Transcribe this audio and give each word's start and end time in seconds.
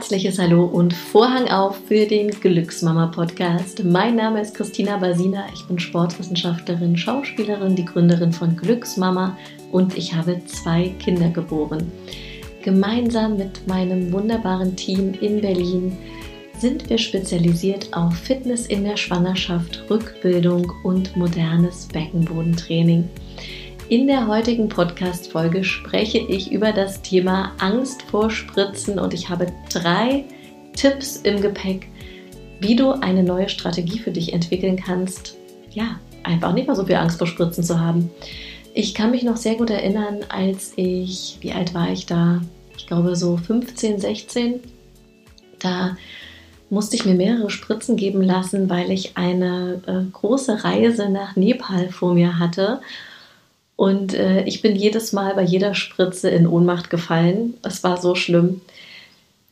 herzliches 0.00 0.38
Hallo 0.38 0.64
und 0.64 0.94
Vorhang 0.94 1.48
auf 1.48 1.76
für 1.86 2.06
den 2.06 2.30
Glücksmama 2.30 3.08
Podcast. 3.08 3.84
Mein 3.84 4.16
Name 4.16 4.40
ist 4.40 4.54
Christina 4.54 4.96
Basina, 4.96 5.44
ich 5.52 5.66
bin 5.66 5.78
Sportwissenschaftlerin, 5.78 6.96
Schauspielerin, 6.96 7.76
die 7.76 7.84
Gründerin 7.84 8.32
von 8.32 8.56
Glücksmama 8.56 9.36
und 9.72 9.98
ich 9.98 10.14
habe 10.14 10.40
zwei 10.46 10.88
Kinder 11.00 11.28
geboren. 11.28 11.92
Gemeinsam 12.62 13.36
mit 13.36 13.68
meinem 13.68 14.10
wunderbaren 14.10 14.74
Team 14.74 15.12
in 15.20 15.42
Berlin 15.42 15.94
sind 16.56 16.88
wir 16.88 16.96
spezialisiert 16.96 17.92
auf 17.92 18.14
Fitness 18.14 18.68
in 18.68 18.84
der 18.84 18.96
Schwangerschaft, 18.96 19.84
Rückbildung 19.90 20.72
und 20.82 21.14
modernes 21.14 21.86
Beckenbodentraining. 21.88 23.06
In 23.90 24.06
der 24.06 24.28
heutigen 24.28 24.68
Podcast-Folge 24.68 25.64
spreche 25.64 26.18
ich 26.18 26.52
über 26.52 26.70
das 26.70 27.02
Thema 27.02 27.50
Angst 27.58 28.02
vor 28.02 28.30
Spritzen 28.30 29.00
und 29.00 29.12
ich 29.12 29.28
habe 29.28 29.48
drei 29.68 30.26
Tipps 30.74 31.16
im 31.16 31.40
Gepäck, 31.40 31.88
wie 32.60 32.76
du 32.76 32.92
eine 32.92 33.24
neue 33.24 33.48
Strategie 33.48 33.98
für 33.98 34.12
dich 34.12 34.32
entwickeln 34.32 34.76
kannst. 34.76 35.36
Ja, 35.72 35.98
einfach 36.22 36.52
nicht 36.52 36.68
mehr 36.68 36.76
so 36.76 36.86
viel 36.86 36.94
Angst 36.94 37.18
vor 37.18 37.26
Spritzen 37.26 37.64
zu 37.64 37.80
haben. 37.80 38.08
Ich 38.74 38.94
kann 38.94 39.10
mich 39.10 39.24
noch 39.24 39.36
sehr 39.36 39.56
gut 39.56 39.70
erinnern, 39.70 40.20
als 40.28 40.72
ich, 40.76 41.38
wie 41.40 41.50
alt 41.50 41.74
war 41.74 41.90
ich 41.90 42.06
da? 42.06 42.42
Ich 42.78 42.86
glaube 42.86 43.16
so 43.16 43.38
15, 43.38 43.98
16. 43.98 44.60
Da 45.58 45.96
musste 46.70 46.94
ich 46.94 47.04
mir 47.06 47.14
mehrere 47.14 47.50
Spritzen 47.50 47.96
geben 47.96 48.22
lassen, 48.22 48.70
weil 48.70 48.92
ich 48.92 49.16
eine 49.16 49.82
äh, 49.88 50.08
große 50.12 50.62
Reise 50.62 51.08
nach 51.08 51.34
Nepal 51.34 51.88
vor 51.88 52.14
mir 52.14 52.38
hatte 52.38 52.80
und 53.80 54.12
äh, 54.12 54.42
ich 54.42 54.60
bin 54.60 54.76
jedes 54.76 55.14
Mal 55.14 55.34
bei 55.34 55.42
jeder 55.42 55.74
Spritze 55.74 56.28
in 56.28 56.46
Ohnmacht 56.46 56.90
gefallen. 56.90 57.54
Es 57.62 57.82
war 57.82 57.96
so 57.96 58.14
schlimm. 58.14 58.60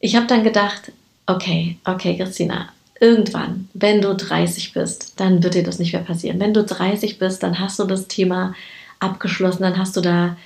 Ich 0.01 0.17
habe 0.17 0.27
dann 0.27 0.45
gedacht, 0.45 0.93
okay, 1.25 1.79
okay, 1.87 2.15
Christina, 2.19 2.69
irgendwann, 3.01 3.71
wenn 3.73 4.03
du 4.03 4.15
30 4.15 4.75
bist, 4.75 5.15
dann 5.17 5.43
wird 5.43 5.55
dir 5.55 5.63
das 5.63 5.79
nicht 5.79 5.95
mehr 5.95 6.03
passieren. 6.03 6.41
Wenn 6.41 6.53
du 6.53 6.63
30 6.63 7.19
bist, 7.19 7.43
dann 7.43 7.59
hast 7.59 7.79
du 7.79 7.85
das 7.85 8.07
Thema 8.07 8.55
abgeschlossen, 9.01 9.63
dann 9.63 9.79
hast 9.79 9.97
du 9.97 10.03
da, 10.03 10.37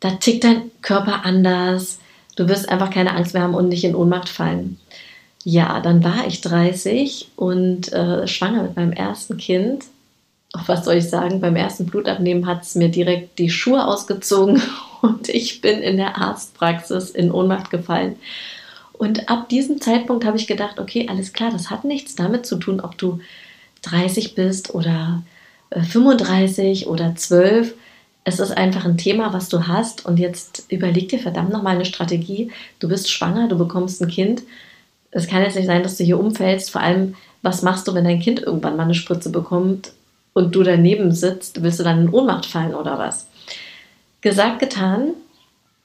da 0.00 0.10
tickt 0.10 0.44
dein 0.44 0.70
Körper 0.82 1.24
anders. 1.24 2.00
Du 2.36 2.46
wirst 2.46 2.68
einfach 2.68 2.90
keine 2.90 3.14
Angst 3.14 3.32
mehr 3.32 3.44
haben 3.44 3.54
und 3.54 3.70
nicht 3.70 3.84
in 3.84 3.94
Ohnmacht 3.94 4.28
fallen. 4.28 4.78
Ja, 5.44 5.80
dann 5.80 6.04
war 6.04 6.26
ich 6.26 6.42
30 6.42 7.30
und 7.36 7.90
äh, 7.90 8.28
schwanger 8.28 8.64
mit 8.64 8.76
meinem 8.76 8.92
ersten 8.92 9.38
Kind 9.38 9.86
was 10.66 10.84
soll 10.84 10.94
ich 10.94 11.08
sagen, 11.08 11.40
beim 11.40 11.56
ersten 11.56 11.86
Blutabnehmen 11.86 12.46
hat 12.46 12.62
es 12.62 12.74
mir 12.74 12.88
direkt 12.88 13.38
die 13.38 13.50
Schuhe 13.50 13.86
ausgezogen 13.86 14.62
und 15.02 15.28
ich 15.28 15.60
bin 15.60 15.80
in 15.80 15.96
der 15.96 16.16
Arztpraxis 16.16 17.10
in 17.10 17.32
Ohnmacht 17.32 17.70
gefallen. 17.70 18.16
Und 18.92 19.28
ab 19.28 19.48
diesem 19.48 19.80
Zeitpunkt 19.80 20.24
habe 20.24 20.36
ich 20.36 20.46
gedacht, 20.46 20.78
okay, 20.78 21.08
alles 21.10 21.32
klar, 21.32 21.50
das 21.50 21.70
hat 21.70 21.84
nichts 21.84 22.14
damit 22.14 22.46
zu 22.46 22.56
tun, 22.56 22.80
ob 22.80 22.96
du 22.96 23.18
30 23.82 24.36
bist 24.36 24.74
oder 24.74 25.22
35 25.70 26.82
äh, 26.82 26.86
oder 26.86 27.16
12. 27.16 27.74
Es 28.22 28.38
ist 28.38 28.52
einfach 28.52 28.84
ein 28.84 28.96
Thema, 28.96 29.32
was 29.32 29.48
du 29.48 29.66
hast 29.66 30.06
und 30.06 30.18
jetzt 30.18 30.66
überleg 30.68 31.08
dir 31.08 31.18
verdammt 31.18 31.50
nochmal 31.50 31.74
eine 31.74 31.84
Strategie. 31.84 32.52
Du 32.78 32.88
bist 32.88 33.10
schwanger, 33.10 33.48
du 33.48 33.58
bekommst 33.58 34.00
ein 34.00 34.08
Kind. 34.08 34.42
Es 35.10 35.26
kann 35.26 35.42
jetzt 35.42 35.56
nicht 35.56 35.66
sein, 35.66 35.82
dass 35.82 35.96
du 35.96 36.04
hier 36.04 36.18
umfällst. 36.18 36.70
Vor 36.70 36.80
allem, 36.80 37.16
was 37.42 37.62
machst 37.62 37.88
du, 37.88 37.94
wenn 37.94 38.04
dein 38.04 38.20
Kind 38.20 38.40
irgendwann 38.40 38.76
mal 38.76 38.84
eine 38.84 38.94
Spritze 38.94 39.30
bekommt 39.30 39.92
und 40.34 40.54
du 40.54 40.62
daneben 40.62 41.12
sitzt, 41.12 41.62
willst 41.62 41.80
du 41.80 41.84
dann 41.84 42.02
in 42.02 42.10
Ohnmacht 42.10 42.44
fallen 42.44 42.74
oder 42.74 42.98
was? 42.98 43.28
Gesagt, 44.20 44.58
getan. 44.58 45.14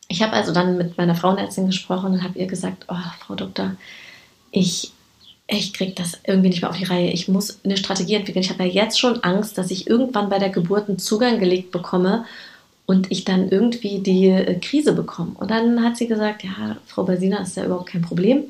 Ich 0.10 0.22
habe 0.22 0.34
also 0.34 0.52
dann 0.52 0.78
mit 0.78 0.98
meiner 0.98 1.16
Frauenärztin 1.16 1.68
gesprochen 1.68 2.14
und 2.14 2.24
habe 2.24 2.38
ihr 2.38 2.48
gesagt, 2.48 2.86
oh, 2.90 2.96
Frau 3.20 3.36
Doktor, 3.36 3.76
ich, 4.52 4.92
ich 5.48 5.74
kriege 5.74 5.94
das 5.94 6.20
irgendwie 6.26 6.50
nicht 6.50 6.62
mehr 6.62 6.72
auf 6.72 6.78
die 6.78 6.86
Reihe. 6.86 7.12
Ich 7.12 7.28
muss 7.28 7.60
eine 7.64 7.78
Strategie 7.78 8.16
entwickeln. 8.16 8.44
Ich 8.44 8.50
habe 8.50 8.66
ja 8.66 8.84
jetzt 8.84 9.00
schon 9.00 9.24
Angst, 9.24 9.58
dass 9.58 9.72
ich 9.72 9.88
irgendwann 9.88 10.30
bei 10.30 10.40
der 10.40 10.50
Geburt 10.50 10.90
einen 10.90 10.98
Zugang 10.98 11.40
gelegt 11.40 11.72
bekomme 11.72 12.26
und 12.88 13.12
ich 13.12 13.24
dann 13.24 13.50
irgendwie 13.50 14.00
die 14.00 14.30
äh, 14.30 14.60
Krise 14.60 14.94
bekomme. 14.94 15.34
Und 15.36 15.52
dann 15.52 15.84
hat 15.84 15.96
sie 15.96 16.08
gesagt, 16.08 16.44
ja, 16.44 16.78
Frau 16.88 17.04
Basina, 17.04 17.38
ist 17.44 17.56
ja 17.56 17.66
überhaupt 17.66 17.90
kein 17.90 18.02
Problem. 18.02 18.46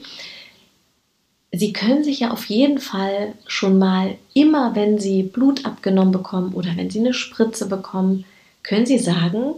Sie 1.51 1.73
können 1.73 2.03
sich 2.03 2.19
ja 2.19 2.31
auf 2.31 2.45
jeden 2.45 2.77
Fall 2.77 3.33
schon 3.47 3.79
mal 3.79 4.15
immer, 4.33 4.75
wenn 4.75 4.99
Sie 4.99 5.23
Blut 5.23 5.65
abgenommen 5.65 6.11
bekommen 6.11 6.53
oder 6.53 6.69
wenn 6.75 6.89
Sie 6.89 6.99
eine 6.99 7.13
Spritze 7.13 7.67
bekommen, 7.67 8.25
können 8.61 8.85
Sie 8.85 8.99
sagen, 8.99 9.55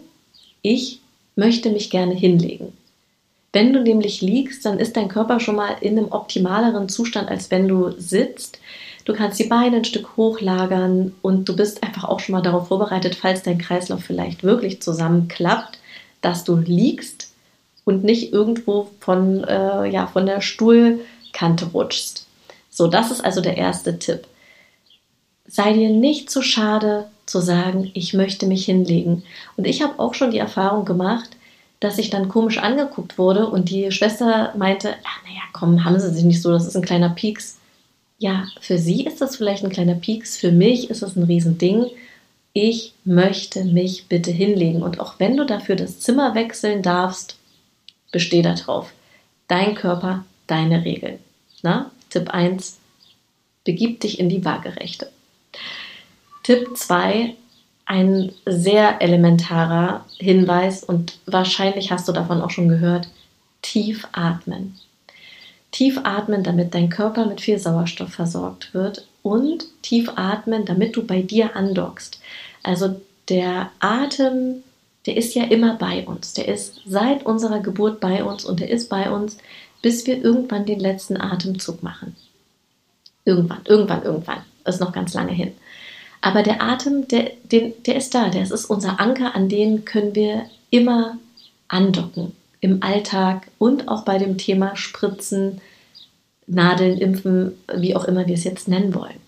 ich 0.62 1.02
möchte 1.36 1.70
mich 1.70 1.90
gerne 1.90 2.14
hinlegen. 2.14 2.74
Wenn 3.54 3.74
du 3.74 3.82
nämlich 3.82 4.22
liegst, 4.22 4.66
dann 4.66 4.80
ist 4.80 4.96
dein 4.96 5.10
Körper 5.10 5.42
schon 5.42 5.58
mal 5.58 5.76
in 5.82 5.98
einem 5.98 6.12
optimaleren 6.12 6.88
Zustand, 6.88 7.30
als 7.30 7.52
wenn 7.52 7.68
du 7.68 7.92
sitzt. 7.98 8.60
Du 9.04 9.14
kannst 9.14 9.40
die 9.40 9.46
Beine 9.46 9.78
ein 9.78 9.86
Stück 9.86 10.16
hochlagern 10.16 11.14
und 11.22 11.50
du 11.50 11.56
bist 11.56 11.84
einfach 11.84 12.06
auch 12.06 12.22
schon 12.22 12.34
mal 12.34 12.42
darauf 12.42 12.70
vorbereitet, 12.70 13.16
falls 13.16 13.44
dein 13.44 13.58
Kreislauf 13.58 14.04
vielleicht 14.04 14.44
wirklich 14.44 14.82
zusammenklappt, 14.82 15.80
dass 16.22 16.46
du 16.46 16.56
liegst 16.56 17.34
und 17.84 18.04
nicht 18.04 18.32
irgendwo 18.32 18.92
von, 19.00 19.44
äh, 19.44 19.88
ja, 19.88 20.08
von 20.08 20.26
der 20.26 20.40
Stuhl 20.40 21.02
Kante 21.34 21.66
rutschst. 21.66 22.26
So, 22.70 22.88
das 22.88 23.12
ist 23.12 23.24
also 23.24 23.42
der 23.42 23.58
erste 23.58 24.00
Tipp. 24.00 24.28
Sei 25.48 25.74
dir 25.74 25.90
nicht 25.90 26.30
zu 26.30 26.42
schade 26.42 27.10
zu 27.26 27.40
sagen, 27.40 27.92
ich 27.94 28.14
möchte 28.14 28.46
mich 28.46 28.66
hinlegen. 28.66 29.24
Und 29.58 29.66
ich 29.66 29.82
habe 29.82 30.00
auch 30.00 30.14
schon 30.14 30.32
die 30.32 30.38
Erfahrung 30.38 30.86
gemacht, 30.86 31.30
dass 31.80 31.98
ich 31.98 32.10
dann 32.10 32.30
komisch 32.30 32.60
angeguckt 32.60 33.18
wurde 33.18 33.48
und 33.48 33.70
die 33.70 33.92
Schwester 33.92 34.54
meinte, 34.56 34.96
ach, 35.04 35.24
naja, 35.24 35.42
komm, 35.52 35.84
haben 35.84 36.00
Sie 36.00 36.12
sich 36.12 36.24
nicht 36.24 36.42
so, 36.42 36.52
das 36.52 36.68
ist 36.68 36.76
ein 36.76 36.86
kleiner 36.86 37.10
Pieks. 37.10 37.58
Ja, 38.20 38.46
für 38.60 38.78
sie 38.78 39.04
ist 39.04 39.20
das 39.20 39.36
vielleicht 39.36 39.64
ein 39.64 39.72
kleiner 39.72 39.96
Pieks, 39.96 40.38
für 40.38 40.52
mich 40.52 40.92
ist 40.92 41.02
es 41.02 41.16
ein 41.16 41.24
Riesending. 41.24 41.88
Ich 42.54 42.94
möchte 43.04 43.64
mich 43.66 44.06
bitte 44.08 44.30
hinlegen. 44.30 44.84
Und 44.84 45.00
auch 45.00 45.16
wenn 45.18 45.38
du 45.38 45.46
dafür 45.46 45.76
das 45.76 46.00
Zimmer 46.00 46.36
wechseln 46.36 46.84
darfst, 46.84 47.38
besteh 48.12 48.44
darauf. 48.44 48.94
Dein 49.48 49.74
Körper 49.74 50.24
deine 50.52 50.86
Regeln. 50.86 51.20
Na? 51.62 51.92
Tipp 52.10 52.30
1, 52.30 52.80
begib 53.64 54.02
dich 54.02 54.20
in 54.20 54.30
die 54.30 54.44
Waagerechte. 54.44 55.10
Tipp 56.44 56.76
2, 56.76 57.36
ein 57.86 58.32
sehr 58.46 59.02
elementarer 59.02 60.06
Hinweis 60.18 60.84
und 60.84 61.20
wahrscheinlich 61.26 61.92
hast 61.92 62.08
du 62.08 62.12
davon 62.12 62.42
auch 62.42 62.50
schon 62.50 62.68
gehört, 62.68 63.10
tief 63.62 64.08
atmen. 64.12 64.80
Tief 65.72 66.00
atmen, 66.04 66.44
damit 66.44 66.74
dein 66.74 66.90
Körper 66.90 67.26
mit 67.26 67.42
viel 67.42 67.58
Sauerstoff 67.58 68.14
versorgt 68.14 68.74
wird 68.74 69.08
und 69.24 69.66
tief 69.82 70.12
atmen, 70.16 70.66
damit 70.66 70.96
du 70.96 71.06
bei 71.06 71.22
dir 71.22 71.56
andockst. 71.56 72.20
Also 72.64 73.00
der 73.30 73.72
Atem, 73.80 74.64
der 75.06 75.18
ist 75.18 75.34
ja 75.34 75.44
immer 75.44 75.76
bei 75.76 76.06
uns. 76.06 76.34
Der 76.34 76.48
ist 76.48 76.82
seit 76.86 77.26
unserer 77.26 77.60
Geburt 77.60 78.00
bei 78.00 78.24
uns 78.24 78.44
und 78.44 78.60
der 78.60 78.70
ist 78.70 78.90
bei 78.90 79.10
uns, 79.10 79.38
bis 79.82 80.06
wir 80.06 80.24
irgendwann 80.24 80.66
den 80.66 80.80
letzten 80.80 81.20
Atemzug 81.20 81.84
machen. 81.84 82.16
Irgendwann, 83.26 83.62
irgendwann, 83.66 84.04
irgendwann. 84.04 84.42
Ist 84.66 84.80
noch 84.80 84.92
ganz 84.92 85.14
lange 85.14 85.34
hin. 85.34 85.52
Aber 86.22 86.44
der 86.44 86.62
Atem, 86.62 87.08
der, 87.08 87.32
den, 87.44 87.74
der 87.86 87.96
ist 87.96 88.14
da. 88.14 88.30
Das 88.30 88.52
ist 88.52 88.66
unser 88.66 89.00
Anker, 89.00 89.36
an 89.36 89.50
den 89.50 89.86
können 89.86 90.14
wir 90.16 90.46
immer 90.70 91.18
andocken. 91.68 92.34
Im 92.60 92.84
Alltag 92.84 93.48
und 93.58 93.88
auch 93.88 94.04
bei 94.04 94.20
dem 94.20 94.38
Thema 94.38 94.76
Spritzen, 94.76 95.62
Nadeln, 96.46 97.00
Impfen, 97.00 97.54
wie 97.76 97.96
auch 97.96 98.06
immer 98.06 98.28
wir 98.28 98.36
es 98.36 98.44
jetzt 98.44 98.68
nennen 98.68 98.94
wollen. 98.94 99.20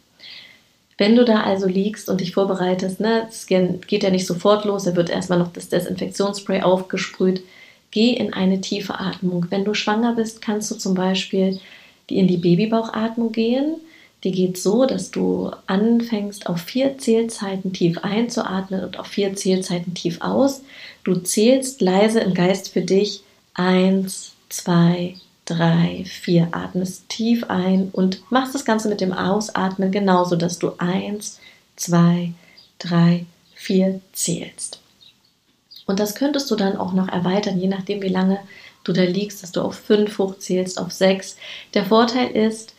Wenn 0.97 1.15
du 1.15 1.25
da 1.25 1.41
also 1.41 1.67
liegst 1.67 2.09
und 2.09 2.21
dich 2.21 2.33
vorbereitest, 2.33 2.99
ne, 2.99 3.27
es 3.27 3.47
geht 3.47 4.03
ja 4.03 4.09
nicht 4.11 4.27
sofort 4.27 4.65
los, 4.65 4.83
da 4.83 4.95
wird 4.95 5.09
erstmal 5.09 5.39
noch 5.39 5.51
das 5.51 5.69
Desinfektionsspray 5.69 6.61
aufgesprüht, 6.61 7.41
Geh 7.93 8.13
in 8.13 8.33
eine 8.33 8.59
tiefe 8.59 8.99
Atmung. 8.99 9.45
Wenn 9.51 9.65
du 9.65 9.75
schwanger 9.75 10.15
bist, 10.15 10.41
kannst 10.41 10.71
du 10.71 10.75
zum 10.75 10.95
Beispiel 10.95 11.59
in 12.07 12.27
die 12.27 12.37
Babybauchatmung 12.37 13.31
gehen. 13.31 13.75
Die 14.23 14.31
geht 14.31 14.57
so, 14.57 14.87
dass 14.87 15.11
du 15.11 15.51
anfängst, 15.67 16.47
auf 16.47 16.59
vier 16.59 16.97
Zählzeiten 16.97 17.71
tief 17.71 17.99
einzuatmen 17.99 18.83
und 18.83 18.97
auf 18.97 19.05
vier 19.05 19.35
Zählzeiten 19.35 19.93
tief 19.93 20.21
aus. 20.21 20.63
Du 21.03 21.13
zählst 21.17 21.81
leise 21.81 22.21
im 22.21 22.33
Geist 22.33 22.69
für 22.69 22.81
dich 22.81 23.21
eins, 23.53 24.33
zwei, 24.49 25.13
drei, 25.45 26.03
vier. 26.07 26.47
Atmest 26.51 27.07
tief 27.09 27.43
ein 27.43 27.89
und 27.91 28.23
machst 28.31 28.55
das 28.55 28.65
Ganze 28.65 28.89
mit 28.89 29.01
dem 29.01 29.13
Ausatmen 29.13 29.91
genauso, 29.91 30.35
dass 30.35 30.57
du 30.57 30.71
eins, 30.79 31.39
zwei, 31.75 32.33
drei, 32.79 33.27
vier 33.53 34.01
zählst. 34.13 34.82
Und 35.85 35.99
das 35.99 36.15
könntest 36.15 36.49
du 36.49 36.55
dann 36.55 36.77
auch 36.77 36.93
noch 36.93 37.09
erweitern, 37.09 37.59
je 37.59 37.67
nachdem, 37.67 38.01
wie 38.01 38.09
lange 38.09 38.39
du 38.83 38.93
da 38.93 39.03
liegst, 39.03 39.43
dass 39.43 39.51
du 39.51 39.61
auf 39.61 39.75
fünf 39.75 40.17
hochzählst, 40.17 40.79
auf 40.79 40.91
sechs. 40.91 41.37
Der 41.73 41.85
Vorteil 41.85 42.31
ist, 42.31 42.73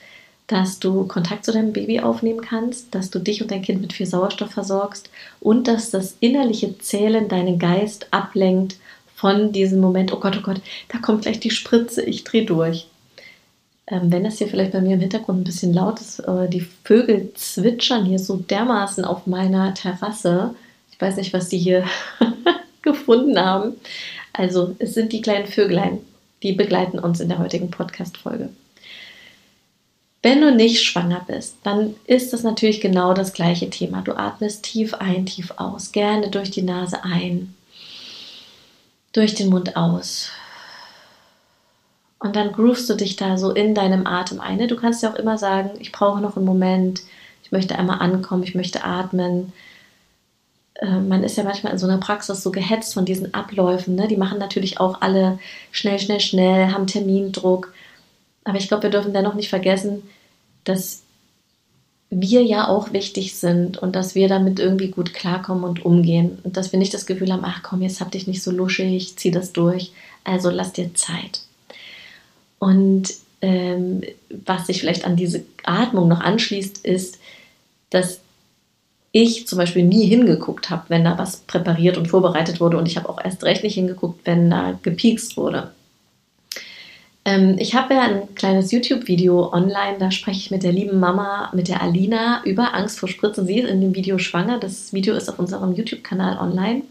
dass 0.46 0.78
du 0.78 1.06
Kontakt 1.06 1.44
zu 1.44 1.52
deinem 1.52 1.72
Baby 1.72 2.00
aufnehmen 2.00 2.42
kannst, 2.42 2.94
dass 2.94 3.10
du 3.10 3.18
dich 3.18 3.40
und 3.40 3.50
dein 3.50 3.62
Kind 3.62 3.80
mit 3.80 3.92
viel 3.92 4.06
Sauerstoff 4.06 4.50
versorgst 4.50 5.10
und 5.40 5.68
dass 5.68 5.90
das 5.90 6.16
innerliche 6.20 6.78
Zählen 6.78 7.28
deinen 7.28 7.58
Geist 7.58 8.08
ablenkt 8.10 8.76
von 9.14 9.52
diesem 9.52 9.80
Moment, 9.80 10.12
oh 10.12 10.20
Gott, 10.20 10.36
oh 10.38 10.42
Gott, 10.42 10.60
da 10.88 10.98
kommt 10.98 11.22
gleich 11.22 11.40
die 11.40 11.50
Spritze, 11.50 12.02
ich 12.02 12.24
drehe 12.24 12.44
durch. 12.44 12.88
Ähm, 13.86 14.10
wenn 14.10 14.24
das 14.24 14.38
hier 14.38 14.48
vielleicht 14.48 14.72
bei 14.72 14.80
mir 14.80 14.94
im 14.94 15.00
Hintergrund 15.00 15.40
ein 15.40 15.44
bisschen 15.44 15.72
laut 15.72 16.00
ist, 16.00 16.20
äh, 16.20 16.48
die 16.48 16.66
Vögel 16.84 17.32
zwitschern 17.34 18.04
hier 18.04 18.18
so 18.18 18.36
dermaßen 18.36 19.04
auf 19.04 19.26
meiner 19.26 19.72
Terrasse. 19.74 20.54
Ich 20.90 21.00
weiß 21.00 21.16
nicht, 21.16 21.32
was 21.32 21.48
die 21.48 21.58
hier 21.58 21.84
gefunden 22.84 23.38
haben. 23.38 23.74
Also 24.32 24.76
es 24.78 24.94
sind 24.94 25.12
die 25.12 25.20
kleinen 25.20 25.46
Vöglein, 25.46 25.98
die 26.42 26.52
begleiten 26.52 27.00
uns 27.00 27.18
in 27.18 27.28
der 27.28 27.38
heutigen 27.38 27.70
Podcast-Folge. 27.70 28.50
Wenn 30.22 30.40
du 30.40 30.54
nicht 30.54 30.82
schwanger 30.82 31.22
bist, 31.26 31.56
dann 31.64 31.96
ist 32.06 32.32
das 32.32 32.44
natürlich 32.44 32.80
genau 32.80 33.12
das 33.12 33.34
gleiche 33.34 33.68
Thema. 33.68 34.00
Du 34.00 34.16
atmest 34.16 34.62
tief 34.62 34.94
ein, 34.94 35.26
tief 35.26 35.52
aus, 35.56 35.92
gerne 35.92 36.30
durch 36.30 36.50
die 36.50 36.62
Nase 36.62 37.04
ein, 37.04 37.54
durch 39.12 39.34
den 39.34 39.50
Mund 39.50 39.76
aus. 39.76 40.30
Und 42.18 42.36
dann 42.36 42.52
groovst 42.52 42.88
du 42.88 42.94
dich 42.94 43.16
da 43.16 43.36
so 43.36 43.50
in 43.50 43.74
deinem 43.74 44.06
Atem 44.06 44.40
ein. 44.40 44.66
Du 44.66 44.76
kannst 44.76 45.02
ja 45.02 45.12
auch 45.12 45.16
immer 45.16 45.36
sagen, 45.36 45.72
ich 45.78 45.92
brauche 45.92 46.22
noch 46.22 46.38
einen 46.38 46.46
Moment, 46.46 47.02
ich 47.42 47.52
möchte 47.52 47.78
einmal 47.78 47.98
ankommen, 47.98 48.44
ich 48.44 48.54
möchte 48.54 48.82
atmen. 48.82 49.52
Äh, 50.74 51.00
man 51.00 51.22
ist 51.24 51.36
ja 51.36 51.44
manchmal 51.44 51.72
in 51.72 51.78
so 51.78 51.86
einer 51.86 51.98
Praxis 51.98 52.42
so 52.42 52.50
gehetzt 52.50 52.94
von 52.94 53.04
diesen 53.04 53.34
Abläufen. 53.34 53.94
Ne? 53.94 54.08
Die 54.08 54.16
machen 54.16 54.38
natürlich 54.38 54.80
auch 54.80 55.00
alle 55.00 55.38
schnell, 55.70 55.98
schnell, 55.98 56.20
schnell, 56.20 56.72
haben 56.72 56.86
Termindruck. 56.86 57.74
Aber 58.44 58.58
ich 58.58 58.68
glaube, 58.68 58.84
wir 58.84 58.90
dürfen 58.90 59.14
dennoch 59.14 59.34
nicht 59.34 59.48
vergessen, 59.48 60.02
dass 60.64 61.02
wir 62.10 62.42
ja 62.42 62.68
auch 62.68 62.92
wichtig 62.92 63.34
sind 63.34 63.78
und 63.78 63.96
dass 63.96 64.14
wir 64.14 64.28
damit 64.28 64.60
irgendwie 64.60 64.90
gut 64.90 65.14
klarkommen 65.14 65.64
und 65.64 65.84
umgehen 65.84 66.38
und 66.44 66.56
dass 66.56 66.70
wir 66.70 66.78
nicht 66.78 66.94
das 66.94 67.06
Gefühl 67.06 67.32
haben, 67.32 67.44
ach 67.44 67.62
komm, 67.62 67.82
jetzt 67.82 68.00
hab 68.00 68.12
dich 68.12 68.26
nicht 68.26 68.42
so 68.42 68.50
luschig, 68.50 69.16
zieh 69.16 69.30
das 69.30 69.52
durch. 69.52 69.92
Also 70.22 70.50
lass 70.50 70.72
dir 70.72 70.94
Zeit. 70.94 71.42
Und 72.58 73.14
ähm, 73.40 74.02
was 74.46 74.66
sich 74.66 74.80
vielleicht 74.80 75.04
an 75.04 75.16
diese 75.16 75.44
Atmung 75.64 76.08
noch 76.08 76.20
anschließt, 76.20 76.84
ist, 76.84 77.18
dass 77.90 78.20
ich 79.14 79.46
zum 79.46 79.58
Beispiel 79.58 79.84
nie 79.84 80.06
hingeguckt 80.06 80.70
habe, 80.70 80.82
wenn 80.88 81.04
da 81.04 81.16
was 81.16 81.36
präpariert 81.36 81.96
und 81.96 82.08
vorbereitet 82.08 82.60
wurde 82.60 82.76
und 82.76 82.88
ich 82.88 82.96
habe 82.96 83.08
auch 83.08 83.24
erst 83.24 83.44
recht 83.44 83.62
nicht 83.62 83.74
hingeguckt, 83.74 84.26
wenn 84.26 84.50
da 84.50 84.76
gepiekst 84.82 85.36
wurde. 85.36 85.70
Ähm, 87.24 87.54
ich 87.60 87.76
habe 87.76 87.94
ja 87.94 88.00
ein 88.00 88.34
kleines 88.34 88.72
YouTube-Video 88.72 89.52
online, 89.52 89.98
da 90.00 90.10
spreche 90.10 90.40
ich 90.40 90.50
mit 90.50 90.64
der 90.64 90.72
lieben 90.72 90.98
Mama, 90.98 91.48
mit 91.54 91.68
der 91.68 91.80
Alina, 91.80 92.42
über 92.44 92.74
Angst 92.74 92.98
vor 92.98 93.08
Spritzen. 93.08 93.46
Sie 93.46 93.60
ist 93.60 93.70
in 93.70 93.80
dem 93.80 93.94
Video 93.94 94.18
schwanger. 94.18 94.58
Das 94.58 94.92
Video 94.92 95.14
ist 95.14 95.28
auf 95.28 95.38
unserem 95.38 95.74
YouTube-Kanal 95.74 96.36
online. 96.38 96.82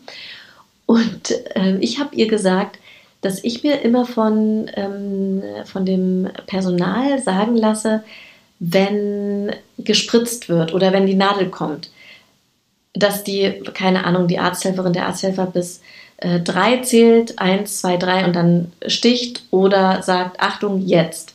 Und 0.85 1.31
äh, 1.55 1.77
ich 1.81 1.99
habe 1.99 2.15
ihr 2.15 2.29
gesagt, 2.29 2.79
dass 3.19 3.43
ich 3.43 3.63
mir 3.63 3.81
immer 3.81 4.05
von, 4.05 4.71
ähm, 4.75 5.43
von 5.65 5.85
dem 5.85 6.29
Personal 6.47 7.21
sagen 7.21 7.57
lasse, 7.57 8.01
wenn 8.59 9.51
gespritzt 9.77 10.47
wird 10.47 10.73
oder 10.73 10.93
wenn 10.93 11.05
die 11.05 11.15
Nadel 11.15 11.49
kommt, 11.49 11.89
dass 12.93 13.23
die, 13.23 13.61
keine 13.73 14.05
Ahnung, 14.05 14.27
die 14.27 14.39
Arzthelferin, 14.39 14.93
der 14.93 15.07
Arzthelfer 15.07 15.47
bis 15.47 15.81
äh, 16.17 16.39
drei 16.39 16.77
zählt, 16.77 17.39
eins, 17.39 17.79
zwei, 17.79 17.97
drei 17.97 18.25
und 18.25 18.35
dann 18.35 18.71
sticht 18.87 19.43
oder 19.51 20.01
sagt, 20.03 20.39
Achtung, 20.39 20.85
jetzt. 20.85 21.33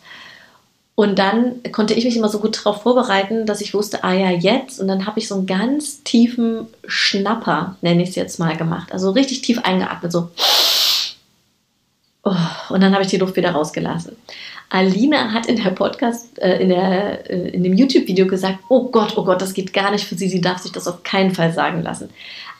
Und 0.94 1.20
dann 1.20 1.62
konnte 1.70 1.94
ich 1.94 2.04
mich 2.04 2.16
immer 2.16 2.28
so 2.28 2.40
gut 2.40 2.58
darauf 2.58 2.82
vorbereiten, 2.82 3.46
dass 3.46 3.60
ich 3.60 3.72
wusste, 3.72 4.02
ah 4.02 4.12
ja, 4.12 4.30
jetzt. 4.30 4.80
Und 4.80 4.88
dann 4.88 5.06
habe 5.06 5.20
ich 5.20 5.28
so 5.28 5.36
einen 5.36 5.46
ganz 5.46 6.02
tiefen 6.02 6.66
Schnapper, 6.86 7.76
nenne 7.82 8.02
ich 8.02 8.08
es 8.08 8.14
jetzt 8.16 8.40
mal, 8.40 8.56
gemacht. 8.56 8.90
Also 8.90 9.12
richtig 9.12 9.42
tief 9.42 9.60
eingeatmet, 9.60 10.10
so. 10.10 10.30
Oh, 12.24 12.34
und 12.70 12.80
dann 12.82 12.92
habe 12.94 13.04
ich 13.04 13.10
die 13.10 13.16
Luft 13.16 13.36
wieder 13.36 13.52
rausgelassen. 13.52 14.16
Alina 14.70 15.32
hat 15.32 15.46
in 15.46 15.62
der 15.62 15.70
Podcast, 15.70 16.38
äh, 16.40 16.60
in, 16.60 16.68
der, 16.68 17.30
äh, 17.30 17.48
in 17.50 17.64
dem 17.64 17.74
YouTube-Video 17.74 18.26
gesagt, 18.26 18.58
oh 18.68 18.90
Gott, 18.90 19.16
oh 19.16 19.24
Gott, 19.24 19.40
das 19.40 19.54
geht 19.54 19.72
gar 19.72 19.90
nicht 19.90 20.04
für 20.04 20.14
sie, 20.14 20.28
sie 20.28 20.40
darf 20.40 20.58
sich 20.58 20.72
das 20.72 20.86
auf 20.86 21.02
keinen 21.02 21.34
Fall 21.34 21.52
sagen 21.52 21.82
lassen. 21.82 22.10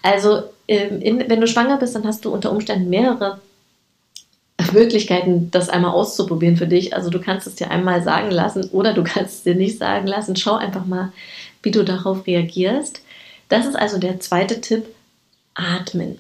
Also, 0.03 0.45
ähm, 0.69 1.01
in, 1.03 1.29
wenn 1.29 1.41
du 1.41 1.47
schwanger 1.47 1.79
bist, 1.79 1.95
dann 1.95 2.07
hast 2.07 2.25
du 2.25 2.31
unter 2.31 2.51
Umständen 2.51 2.89
mehrere 2.89 3.41
Möglichkeiten, 4.73 5.51
das 5.51 5.69
einmal 5.69 5.93
auszuprobieren 5.93 6.57
für 6.57 6.67
dich. 6.67 6.95
Also 6.95 7.11
du 7.11 7.21
kannst 7.21 7.47
es 7.47 7.55
dir 7.55 7.71
einmal 7.71 8.03
sagen 8.03 8.31
lassen 8.31 8.69
oder 8.71 8.93
du 8.93 9.03
kannst 9.05 9.37
es 9.37 9.43
dir 9.45 9.55
nicht 9.55 9.79
sagen 9.79 10.07
lassen. 10.07 10.37
Schau 10.37 10.57
einfach 10.57 10.85
mal, 10.85 11.13
wie 11.63 11.71
du 11.71 11.85
darauf 11.85 12.27
reagierst. 12.27 13.03
Das 13.49 13.67
ist 13.67 13.77
also 13.77 13.99
der 13.99 14.21
zweite 14.21 14.61
Tipp. 14.61 14.85
Atmen. 15.55 16.19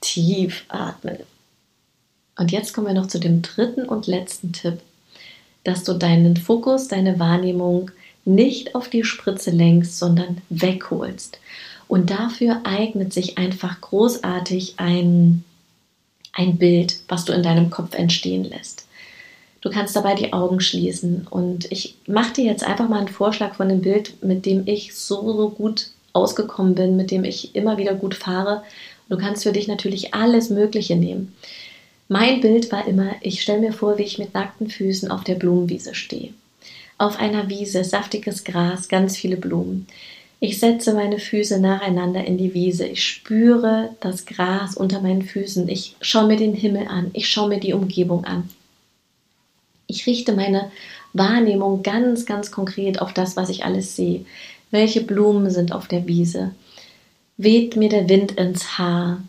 Tief 0.00 0.64
atmen. 0.68 1.18
Und 2.38 2.52
jetzt 2.52 2.72
kommen 2.72 2.86
wir 2.86 2.94
noch 2.94 3.08
zu 3.08 3.18
dem 3.18 3.42
dritten 3.42 3.84
und 3.84 4.06
letzten 4.06 4.52
Tipp, 4.52 4.80
dass 5.68 5.84
du 5.84 5.92
deinen 5.92 6.36
Fokus, 6.36 6.88
deine 6.88 7.18
Wahrnehmung 7.18 7.90
nicht 8.24 8.74
auf 8.74 8.88
die 8.88 9.04
Spritze 9.04 9.50
lenkst, 9.50 9.98
sondern 9.98 10.38
wegholst. 10.48 11.38
Und 11.88 12.10
dafür 12.10 12.60
eignet 12.64 13.12
sich 13.12 13.38
einfach 13.38 13.80
großartig 13.80 14.74
ein, 14.78 15.44
ein 16.32 16.56
Bild, 16.56 17.00
was 17.08 17.24
du 17.26 17.32
in 17.32 17.42
deinem 17.42 17.68
Kopf 17.70 17.94
entstehen 17.94 18.44
lässt. 18.44 18.86
Du 19.60 19.70
kannst 19.70 19.94
dabei 19.94 20.14
die 20.14 20.32
Augen 20.32 20.60
schließen 20.60 21.26
und 21.28 21.70
ich 21.70 21.96
mache 22.06 22.34
dir 22.34 22.44
jetzt 22.44 22.64
einfach 22.64 22.88
mal 22.88 23.00
einen 23.00 23.08
Vorschlag 23.08 23.54
von 23.54 23.68
dem 23.68 23.82
Bild, 23.82 24.22
mit 24.22 24.46
dem 24.46 24.62
ich 24.66 24.94
so, 24.94 25.36
so 25.36 25.50
gut 25.50 25.90
ausgekommen 26.12 26.74
bin, 26.74 26.96
mit 26.96 27.10
dem 27.10 27.24
ich 27.24 27.54
immer 27.54 27.76
wieder 27.76 27.94
gut 27.94 28.14
fahre. 28.14 28.62
Du 29.08 29.18
kannst 29.18 29.42
für 29.42 29.52
dich 29.52 29.68
natürlich 29.68 30.14
alles 30.14 30.48
Mögliche 30.48 30.96
nehmen. 30.96 31.34
Mein 32.08 32.40
Bild 32.40 32.72
war 32.72 32.88
immer, 32.88 33.16
ich 33.20 33.42
stelle 33.42 33.60
mir 33.60 33.72
vor, 33.72 33.98
wie 33.98 34.02
ich 34.02 34.18
mit 34.18 34.32
nackten 34.32 34.70
Füßen 34.70 35.10
auf 35.10 35.24
der 35.24 35.34
Blumenwiese 35.34 35.94
stehe. 35.94 36.32
Auf 36.96 37.18
einer 37.20 37.48
Wiese, 37.50 37.84
saftiges 37.84 38.44
Gras, 38.44 38.88
ganz 38.88 39.16
viele 39.16 39.36
Blumen. 39.36 39.86
Ich 40.40 40.58
setze 40.58 40.94
meine 40.94 41.18
Füße 41.18 41.60
nacheinander 41.60 42.24
in 42.24 42.38
die 42.38 42.54
Wiese. 42.54 42.86
Ich 42.86 43.04
spüre 43.04 43.90
das 44.00 44.24
Gras 44.24 44.76
unter 44.76 45.00
meinen 45.00 45.22
Füßen. 45.22 45.68
Ich 45.68 45.96
schaue 46.00 46.28
mir 46.28 46.36
den 46.36 46.54
Himmel 46.54 46.88
an. 46.88 47.10
Ich 47.12 47.28
schaue 47.28 47.48
mir 47.48 47.60
die 47.60 47.72
Umgebung 47.74 48.24
an. 48.24 48.48
Ich 49.86 50.06
richte 50.06 50.32
meine 50.32 50.70
Wahrnehmung 51.12 51.82
ganz, 51.82 52.24
ganz 52.24 52.50
konkret 52.50 53.02
auf 53.02 53.12
das, 53.12 53.36
was 53.36 53.50
ich 53.50 53.64
alles 53.64 53.96
sehe. 53.96 54.24
Welche 54.70 55.02
Blumen 55.02 55.50
sind 55.50 55.72
auf 55.72 55.88
der 55.88 56.06
Wiese? 56.06 56.52
Weht 57.36 57.76
mir 57.76 57.88
der 57.88 58.08
Wind 58.08 58.32
ins 58.32 58.78
Haar? 58.78 59.22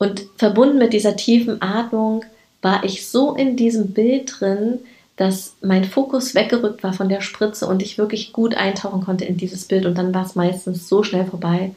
Und 0.00 0.24
verbunden 0.36 0.78
mit 0.78 0.94
dieser 0.94 1.14
tiefen 1.14 1.60
Atmung 1.60 2.24
war 2.62 2.84
ich 2.84 3.06
so 3.06 3.34
in 3.34 3.56
diesem 3.56 3.92
Bild 3.92 4.40
drin, 4.40 4.78
dass 5.16 5.56
mein 5.60 5.84
Fokus 5.84 6.34
weggerückt 6.34 6.82
war 6.82 6.94
von 6.94 7.10
der 7.10 7.20
Spritze 7.20 7.66
und 7.66 7.82
ich 7.82 7.98
wirklich 7.98 8.32
gut 8.32 8.54
eintauchen 8.54 9.02
konnte 9.02 9.26
in 9.26 9.36
dieses 9.36 9.66
Bild. 9.66 9.84
Und 9.84 9.98
dann 9.98 10.14
war 10.14 10.24
es 10.24 10.34
meistens 10.34 10.88
so 10.88 11.02
schnell 11.02 11.26
vorbei, 11.26 11.74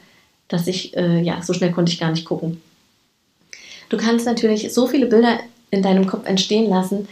dass 0.48 0.66
ich, 0.66 0.96
äh, 0.96 1.20
ja, 1.20 1.42
so 1.42 1.52
schnell 1.52 1.70
konnte 1.70 1.92
ich 1.92 2.00
gar 2.00 2.10
nicht 2.10 2.24
gucken. 2.24 2.62
Du 3.90 3.98
kannst 3.98 4.24
natürlich 4.24 4.72
so 4.72 4.86
viele 4.86 5.04
Bilder 5.04 5.40
in 5.70 5.82
deinem 5.82 6.06
Kopf 6.06 6.26
entstehen 6.26 6.70
lassen. 6.70 7.06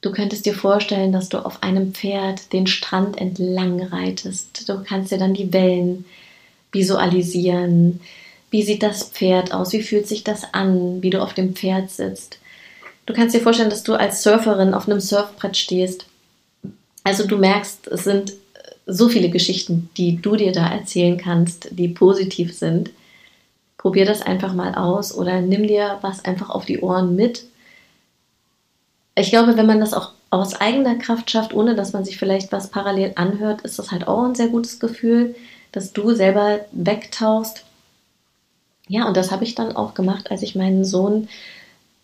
Du 0.00 0.10
könntest 0.10 0.46
dir 0.46 0.54
vorstellen, 0.54 1.12
dass 1.12 1.28
du 1.28 1.38
auf 1.38 1.62
einem 1.62 1.94
Pferd 1.94 2.52
den 2.52 2.66
Strand 2.66 3.18
entlang 3.18 3.80
reitest. 3.80 4.68
Du 4.68 4.82
kannst 4.82 5.12
dir 5.12 5.18
dann 5.18 5.34
die 5.34 5.52
Wellen 5.52 6.04
visualisieren. 6.72 8.00
Wie 8.50 8.62
sieht 8.62 8.82
das 8.82 9.04
Pferd 9.04 9.52
aus? 9.52 9.72
Wie 9.72 9.82
fühlt 9.82 10.06
sich 10.06 10.24
das 10.24 10.54
an, 10.54 11.02
wie 11.02 11.10
du 11.10 11.22
auf 11.22 11.34
dem 11.34 11.54
Pferd 11.54 11.90
sitzt? 11.90 12.38
Du 13.06 13.14
kannst 13.14 13.34
dir 13.34 13.40
vorstellen, 13.40 13.70
dass 13.70 13.84
du 13.84 13.94
als 13.94 14.22
Surferin 14.22 14.74
auf 14.74 14.88
einem 14.88 15.00
Surfbrett 15.00 15.56
stehst. 15.56 16.06
Also 17.04 17.26
du 17.26 17.36
merkst, 17.36 17.86
es 17.88 18.04
sind 18.04 18.32
so 18.86 19.08
viele 19.08 19.30
Geschichten, 19.30 19.90
die 19.96 20.20
du 20.20 20.36
dir 20.36 20.52
da 20.52 20.66
erzählen 20.68 21.16
kannst, 21.16 21.68
die 21.70 21.88
positiv 21.88 22.56
sind. 22.56 22.90
Probier 23.78 24.06
das 24.06 24.22
einfach 24.22 24.54
mal 24.54 24.74
aus 24.74 25.14
oder 25.14 25.40
nimm 25.40 25.66
dir 25.66 25.98
was 26.02 26.24
einfach 26.24 26.50
auf 26.50 26.64
die 26.64 26.80
Ohren 26.80 27.14
mit. 27.14 27.44
Ich 29.16 29.30
glaube, 29.30 29.56
wenn 29.56 29.66
man 29.66 29.80
das 29.80 29.94
auch 29.94 30.12
aus 30.30 30.60
eigener 30.60 30.96
Kraft 30.96 31.30
schafft, 31.30 31.54
ohne 31.54 31.74
dass 31.74 31.92
man 31.92 32.04
sich 32.04 32.18
vielleicht 32.18 32.52
was 32.52 32.70
parallel 32.70 33.12
anhört, 33.14 33.62
ist 33.62 33.78
das 33.78 33.90
halt 33.90 34.08
auch 34.08 34.24
ein 34.24 34.34
sehr 34.34 34.48
gutes 34.48 34.80
Gefühl, 34.80 35.34
dass 35.72 35.92
du 35.92 36.14
selber 36.14 36.60
wegtauchst. 36.72 37.64
Ja, 38.88 39.06
und 39.08 39.16
das 39.16 39.30
habe 39.30 39.44
ich 39.44 39.54
dann 39.54 39.74
auch 39.74 39.94
gemacht, 39.94 40.30
als 40.30 40.42
ich 40.42 40.54
meinen 40.54 40.84
Sohn 40.84 41.28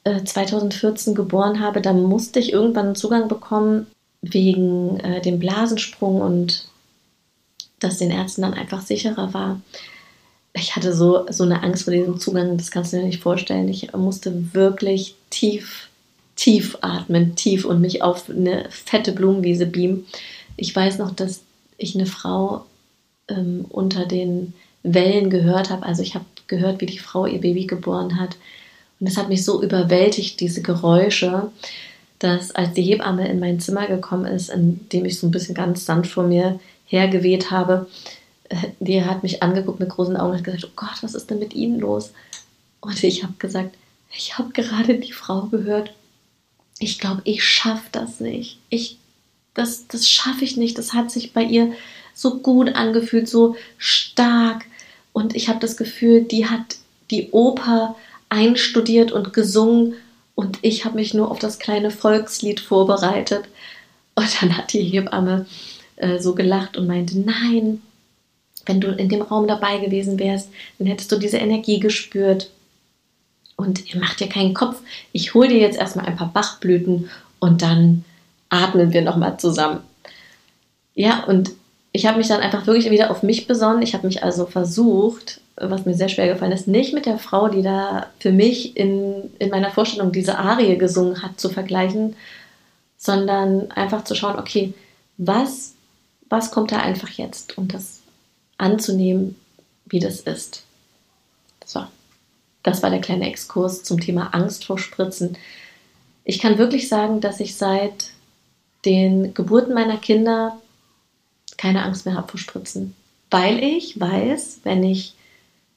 2014 0.05 1.13
äh, 1.13 1.17
geboren 1.17 1.61
habe, 1.61 1.81
da 1.81 1.93
musste 1.93 2.41
ich 2.41 2.53
irgendwann 2.53 2.87
einen 2.87 2.95
Zugang 2.97 3.29
bekommen 3.29 3.87
wegen 4.21 4.99
äh, 5.01 5.21
dem 5.21 5.39
Blasensprung 5.39 6.21
und 6.21 6.67
dass 7.79 7.99
den 7.99 8.11
Ärzten 8.11 8.43
dann 8.43 8.55
einfach 8.55 8.83
sicherer 8.83 9.33
war. 9.35 9.61
Ich 10.55 10.77
hatte 10.77 10.95
so, 10.95 11.27
so 11.31 11.45
eine 11.45 11.63
Angst 11.63 11.85
vor 11.85 11.93
diesem 11.93 12.19
Zugang, 12.19 12.57
das 12.57 12.71
kannst 12.71 12.93
du 12.93 12.99
dir 12.99 13.05
nicht 13.05 13.23
vorstellen. 13.23 13.69
Ich 13.69 13.93
musste 13.93 14.55
wirklich 14.55 15.15
tief, 15.31 15.89
tief 16.37 16.79
atmen, 16.81 17.35
tief 17.37 17.65
und 17.65 17.81
mich 17.81 18.03
auf 18.03 18.29
eine 18.29 18.67
fette 18.71 19.13
Blumenwiese 19.13 19.67
beamen. 19.67 20.07
Ich 20.57 20.75
weiß 20.75 20.99
noch, 20.99 21.13
dass 21.13 21.41
ich 21.79 21.95
eine 21.95 22.07
Frau 22.07 22.67
ähm, 23.29 23.65
unter 23.69 24.05
den 24.05 24.53
Wellen 24.83 25.31
gehört 25.31 25.71
habe. 25.71 25.87
Also 25.87 26.03
ich 26.03 26.15
habe 26.15 26.25
gehört, 26.53 26.81
wie 26.81 26.87
die 26.87 26.99
Frau 26.99 27.25
ihr 27.27 27.41
Baby 27.41 27.67
geboren 27.67 28.21
hat. 28.21 28.37
Und 29.01 29.07
es 29.07 29.17
hat 29.17 29.31
mich 29.31 29.45
so 29.45 29.63
überwältigt, 29.63 30.39
diese 30.39 30.63
Geräusche, 30.63 31.51
dass 32.19 32.53
als 32.53 32.75
die 32.75 32.83
Hebamme 32.83 33.27
in 33.27 33.41
mein 33.41 33.59
Zimmer 33.59 33.87
gekommen 33.87 34.27
ist, 34.27 34.51
in 34.51 34.89
dem 34.91 35.07
ich 35.07 35.19
so 35.19 35.27
ein 35.27 35.33
bisschen 35.33 35.55
ganz 35.55 35.87
sanft 35.87 36.13
vor 36.13 36.25
mir 36.25 36.61
hergeweht 36.87 37.51
habe, 37.51 37.89
äh, 38.49 38.57
die 38.79 39.03
hat 39.03 39.23
mich 39.23 39.43
angeguckt 39.43 39.81
mit 39.81 39.89
großen 39.89 40.17
Augen 40.17 40.37
und 40.37 40.45
gesagt, 40.45 40.67
oh 40.67 40.73
Gott, 40.77 41.03
was 41.03 41.15
ist 41.15 41.31
denn 41.31 41.39
mit 41.39 41.55
Ihnen 41.55 41.81
los? 41.81 42.13
Und 42.81 43.03
ich 43.03 43.23
habe 43.23 43.35
gesagt, 43.39 43.75
ich 44.15 44.37
habe 44.39 44.53
gerade 44.53 44.99
die 44.99 45.13
Frau 45.13 45.47
gehört, 45.47 45.95
ich 46.79 46.99
glaube, 46.99 47.23
ich 47.25 47.45
schaffe 47.45 47.89
das 47.93 48.21
nicht. 48.21 48.59
Ich, 48.69 48.99
das, 49.55 49.87
das 49.87 50.09
schaffe 50.09 50.45
ich 50.45 50.57
nicht. 50.57 50.77
Das 50.79 50.93
hat 50.93 51.11
sich 51.11 51.33
bei 51.33 51.43
ihr 51.43 51.73
so 52.15 52.39
gut 52.39 52.75
angefühlt, 52.75 53.29
so 53.29 53.57
stark. 53.79 54.65
Und 55.13 55.37
ich 55.37 55.49
habe 55.49 55.61
das 55.61 55.77
Gefühl, 55.77 56.23
die 56.23 56.47
hat 56.47 56.77
die 57.11 57.31
Oper 57.31 57.97
einstudiert 58.29 59.13
und 59.13 59.33
gesungen 59.33 59.95
und 60.35 60.59
ich 60.63 60.85
habe 60.85 60.97
mich 60.97 61.13
nur 61.13 61.31
auf 61.31 61.39
das 61.39 61.59
kleine 61.59 61.91
Volkslied 61.91 62.61
vorbereitet. 62.61 63.45
Und 64.15 64.43
dann 64.43 64.57
hat 64.57 64.73
die 64.73 64.83
Hebamme 64.83 65.47
äh, 65.97 66.19
so 66.19 66.35
gelacht 66.35 66.77
und 66.77 66.87
meinte, 66.87 67.19
nein, 67.19 67.83
wenn 68.67 68.81
du 68.81 68.89
in 68.89 69.09
dem 69.09 69.23
Raum 69.23 69.47
dabei 69.47 69.79
gewesen 69.79 70.19
wärst, 70.19 70.49
dann 70.79 70.87
hättest 70.87 71.13
du 71.13 71.17
diese 71.19 71.39
Energie 71.39 71.81
gespürt. 71.81 72.51
Und 73.57 73.93
ihr 73.93 74.01
macht 74.01 74.21
dir 74.21 74.29
keinen 74.29 74.55
Kopf. 74.55 74.81
Ich 75.13 75.35
hole 75.35 75.49
dir 75.49 75.59
jetzt 75.59 75.79
erstmal 75.79 76.07
ein 76.07 76.17
paar 76.17 76.33
Bachblüten 76.33 77.11
und 77.39 77.63
dann 77.63 78.05
atmen 78.49 78.93
wir 78.93 79.03
nochmal 79.03 79.39
zusammen. 79.39 79.81
Ja, 80.95 81.25
und 81.25 81.53
ich 81.93 82.07
habe 82.07 82.19
mich 82.19 82.29
dann 82.29 82.41
einfach 82.41 82.67
wirklich 82.67 82.91
wieder 82.91 83.11
auf 83.11 83.23
mich 83.23 83.47
besonnen. 83.47 83.83
Ich 83.83 83.95
habe 83.95 84.07
mich 84.07 84.23
also 84.23 84.47
versucht, 84.47 85.41
was 85.57 85.85
mir 85.85 85.95
sehr 85.95 86.09
schwer 86.09 86.29
gefallen 86.29 86.53
ist, 86.53 86.67
nicht 86.67 86.95
mit 86.95 87.05
der 87.05 87.19
Frau, 87.19 87.49
die 87.49 87.63
da 87.63 88.07
für 88.19 88.33
mich 88.33 88.77
in, 88.77 89.31
in 89.39 89.51
meiner 89.51 89.71
Vorstellung 89.71 90.11
diese 90.11 90.39
Arie 90.39 90.79
gesungen 90.79 91.23
hat, 91.23 91.39
zu 91.39 91.51
vergleichen, 91.51 92.17
sondern 92.97 93.71
einfach 93.73 94.05
zu 94.05 94.15
schauen, 94.15 94.39
okay, 94.39 94.73
was, 95.19 95.75
was 96.31 96.51
kommt 96.51 96.73
da 96.73 96.79
einfach 96.79 97.11
jetzt 97.11 97.59
und 97.59 97.75
das 97.75 98.01
anzunehmen, 98.57 99.37
wie 99.85 99.99
das 99.99 100.21
ist. 100.21 100.63
So, 101.67 101.85
das 102.63 102.83
war 102.83 102.89
der 102.89 103.01
kleine 103.01 103.29
Exkurs 103.29 103.83
zum 103.83 104.01
Thema 104.01 104.29
Angst 104.33 104.65
vor 104.65 104.79
Spritzen. 104.79 105.37
Ich 106.25 106.39
kann 106.39 106.57
wirklich 106.57 106.89
sagen, 106.89 107.21
dass 107.21 107.41
ich 107.41 107.57
seit 107.57 108.13
den 108.87 109.35
Geburten 109.35 109.75
meiner 109.75 109.99
Kinder 109.99 110.62
keine 111.63 111.85
Angst 111.85 112.07
mehr 112.07 112.17
habe 112.17 112.27
vor 112.27 112.41
Spritzen, 112.41 112.97
weil 113.31 113.63
ich 113.63 113.99
weiß, 113.99 114.63
wenn 114.65 114.83
ich 114.83 115.15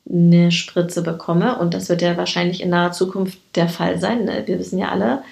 eine 0.10 0.52
Spritze 0.52 1.04
bekomme, 1.04 1.60
und 1.60 1.76
das 1.76 1.90
wird 1.90 2.02
ja 2.02 2.18
wahrscheinlich 2.18 2.62
in 2.62 2.70
naher 2.70 2.92
Zukunft 2.92 3.38
der 3.54 3.70
Fall 3.70 4.00
sein, 4.00 4.26
ne? 4.26 4.44
wir 4.48 4.58
wissen 4.58 4.80
ja 4.80 4.90
alle, 4.90 5.24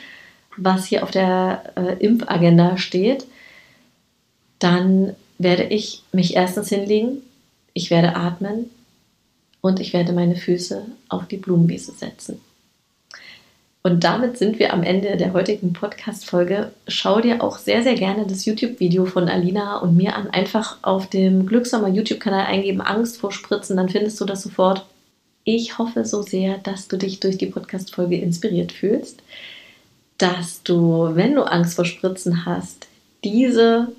was 0.55 0.85
hier 0.85 1.01
auf 1.01 1.09
der 1.09 1.73
äh, 1.75 1.97
Impfagenda 1.97 2.77
steht, 2.77 3.25
dann 4.59 5.15
werde 5.39 5.63
ich 5.63 6.03
mich 6.11 6.35
erstens 6.35 6.69
hinlegen, 6.69 7.23
ich 7.73 7.89
werde 7.89 8.15
atmen 8.15 8.69
und 9.61 9.79
ich 9.79 9.91
werde 9.91 10.13
meine 10.13 10.35
Füße 10.35 10.85
auf 11.09 11.27
die 11.27 11.37
Blumenwiese 11.37 11.93
setzen. 11.93 12.39
Und 13.85 14.05
damit 14.05 14.37
sind 14.37 14.59
wir 14.59 14.71
am 14.71 14.81
Ende 14.81 15.17
der 15.17 15.33
heutigen 15.33 15.73
Podcast-Folge. 15.73 16.71
Schau 16.87 17.19
dir 17.19 17.43
auch 17.43 17.57
sehr, 17.57 17.83
sehr 17.83 17.95
gerne 17.95 18.25
das 18.25 18.45
YouTube-Video 18.45 19.05
von 19.05 19.27
Alina 19.27 19.79
und 19.79 19.97
mir 19.97 20.15
an. 20.15 20.29
Einfach 20.29 20.77
auf 20.83 21.09
dem 21.09 21.45
Glückssommer 21.45 21.89
YouTube-Kanal 21.89 22.45
eingeben, 22.45 22.79
Angst 22.79 23.17
vor 23.17 23.33
Spritzen, 23.33 23.75
dann 23.75 23.89
findest 23.89 24.21
du 24.21 24.25
das 24.25 24.41
sofort. 24.41 24.85
Ich 25.43 25.77
hoffe 25.77 26.05
so 26.05 26.21
sehr, 26.21 26.59
dass 26.59 26.87
du 26.87 26.97
dich 26.97 27.19
durch 27.19 27.37
die 27.37 27.47
Podcast-Folge 27.47 28.17
inspiriert 28.17 28.71
fühlst, 28.71 29.21
dass 30.17 30.63
du, 30.63 31.09
wenn 31.15 31.35
du 31.35 31.43
Angst 31.43 31.75
vor 31.75 31.83
Spritzen 31.83 32.45
hast, 32.45 32.87
diese 33.25 33.89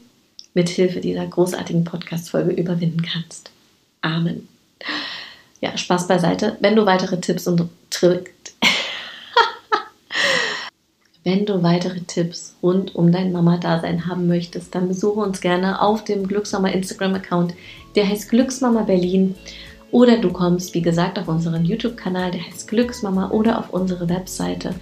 mit 0.55 0.71
Hilfe 0.71 1.00
dieser 1.00 1.26
großartigen 1.26 1.85
Podcast-Folge 1.85 2.53
überwinden 2.53 3.03
kannst. 3.03 3.50
Amen. 4.00 4.49
Ja, 5.61 5.76
Spaß 5.76 6.09
beiseite. 6.09 6.57
Wenn 6.61 6.75
du 6.75 6.87
weitere 6.87 7.21
Tipps 7.21 7.47
und 7.47 7.69
Tricks 7.91 8.53
wenn 11.25 11.47
du 11.47 11.62
weitere 11.62 12.00
Tipps 12.00 12.54
rund 12.62 12.95
um 12.95 13.11
dein 13.11 13.33
Mama-Dasein 13.33 14.07
haben 14.07 14.26
möchtest, 14.26 14.75
dann 14.75 14.88
besuche 14.88 15.21
uns 15.21 15.40
gerne 15.40 15.81
auf 15.81 16.04
dem 16.04 16.28
Glücksmama 16.28 16.69
Instagram-Account, 16.69 17.54
der 17.97 18.07
heißt 18.07 18.28
Glücksmama 18.28 18.83
Berlin. 18.83 19.35
Oder 19.90 20.19
du 20.19 20.31
kommst, 20.31 20.75
wie 20.75 20.83
gesagt, 20.83 21.19
auf 21.19 21.28
unseren 21.28 21.64
YouTube-Kanal, 21.64 22.33
der 22.33 22.45
heißt 22.45 22.69
Glücksmama, 22.69 23.31
oder 23.31 23.59
auf 23.59 23.73
unsere 23.73 24.09
Webseite. 24.09 24.75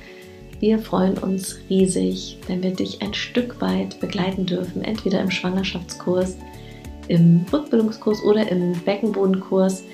Wir 0.59 0.79
freuen 0.79 1.19
uns 1.19 1.59
riesig, 1.71 2.39
wenn 2.49 2.63
wir 2.63 2.71
dich 2.71 3.03
ein 3.03 3.15
Stück 3.15 3.61
weit 3.61 4.01
begleiten 4.01 4.47
dürfen, 4.47 4.83
entweder 4.83 5.21
im 5.21 5.31
Schwangerschaftskurs, 5.31 6.37
im 7.09 7.45
Rückbildungskurs 7.53 8.23
oder 8.23 8.49
im 8.51 8.73
Beckenbodenkurs. 8.85 9.85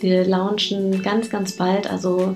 Wir 0.00 0.24
launchen 0.24 1.02
ganz, 1.02 1.28
ganz 1.28 1.52
bald, 1.52 1.90
also 1.90 2.34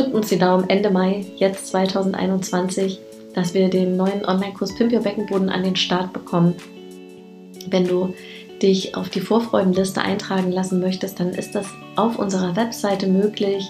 drückt 0.00 0.14
uns 0.14 0.28
die 0.30 0.38
Daumen 0.38 0.68
Ende 0.70 0.90
Mai, 0.90 1.26
jetzt 1.36 1.68
2021, 1.68 2.98
dass 3.34 3.52
wir 3.52 3.68
den 3.68 3.98
neuen 3.98 4.24
Online-Kurs 4.24 4.74
Pimp 4.74 4.92
Your 4.92 5.02
Beckenboden 5.02 5.50
an 5.50 5.62
den 5.62 5.76
Start 5.76 6.14
bekommen. 6.14 6.54
Wenn 7.68 7.86
du 7.86 8.14
dich 8.62 8.94
auf 8.94 9.10
die 9.10 9.20
Vorfreudenliste 9.20 10.00
eintragen 10.00 10.52
lassen 10.52 10.80
möchtest, 10.80 11.20
dann 11.20 11.30
ist 11.30 11.54
das 11.54 11.66
auf 11.96 12.18
unserer 12.18 12.56
Webseite 12.56 13.06
möglich. 13.08 13.68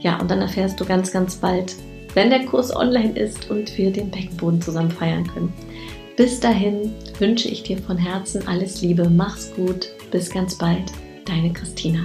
Ja, 0.00 0.20
und 0.20 0.30
dann 0.30 0.42
erfährst 0.42 0.78
du 0.78 0.84
ganz, 0.84 1.10
ganz 1.10 1.36
bald, 1.36 1.74
wenn 2.12 2.28
der 2.28 2.44
Kurs 2.44 2.74
online 2.74 3.18
ist 3.18 3.50
und 3.50 3.76
wir 3.78 3.90
den 3.90 4.10
Beckenboden 4.10 4.60
zusammen 4.60 4.90
feiern 4.90 5.26
können. 5.26 5.52
Bis 6.16 6.38
dahin 6.38 6.92
wünsche 7.18 7.48
ich 7.48 7.62
dir 7.62 7.78
von 7.78 7.96
Herzen 7.96 8.46
alles 8.46 8.82
Liebe, 8.82 9.08
mach's 9.08 9.52
gut, 9.54 9.88
bis 10.10 10.28
ganz 10.30 10.58
bald, 10.58 10.92
deine 11.24 11.50
Christina. 11.50 12.00